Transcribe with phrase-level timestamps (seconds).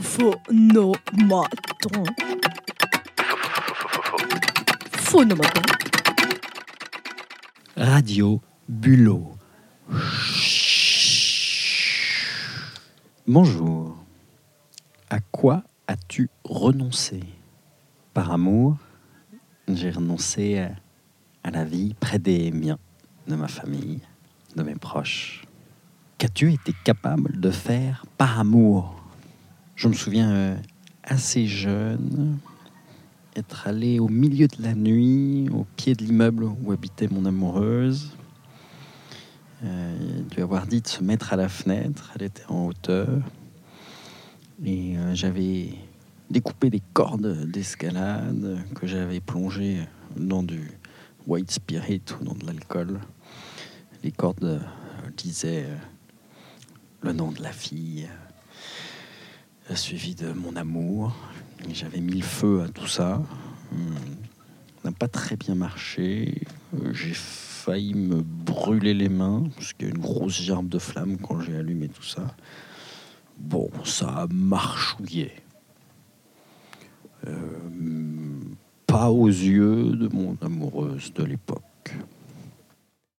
[0.00, 0.96] Phonomaton.
[4.96, 5.62] Phonomaton.
[7.76, 9.36] Radio Bulot.
[13.26, 13.96] Bonjour.
[15.10, 17.22] À quoi as-tu renoncé?
[18.14, 18.78] Par amour,
[19.68, 20.70] j'ai renoncé à,
[21.44, 22.78] à la vie près des miens,
[23.28, 24.00] de ma famille,
[24.56, 25.44] de mes proches.
[26.16, 29.01] Qu'as-tu été capable de faire par amour?
[29.82, 30.56] Je me souviens euh,
[31.02, 32.38] assez jeune
[33.34, 38.12] être allé au milieu de la nuit, au pied de l'immeuble où habitait mon amoureuse.
[39.64, 43.08] Euh, lui avoir dit de se mettre à la fenêtre, elle était en hauteur.
[44.64, 45.70] Et euh, j'avais
[46.30, 49.80] découpé des cordes d'escalade que j'avais plongées
[50.16, 50.70] dans du
[51.26, 53.00] white spirit ou dans de l'alcool.
[54.04, 54.60] Les cordes euh,
[55.16, 55.66] disaient
[57.00, 58.08] le nom de la fille,
[59.74, 61.14] suivi de mon amour.
[61.72, 63.22] J'avais mis le feu à tout ça.
[63.70, 66.42] Ça n'a pas très bien marché.
[66.92, 71.16] J'ai failli me brûler les mains, parce qu'il y a une grosse gerbe de flamme
[71.18, 72.34] quand j'ai allumé tout ça.
[73.38, 75.32] Bon, ça a marchouillé.
[77.26, 77.36] Euh,
[78.86, 81.94] pas aux yeux de mon amoureuse de l'époque.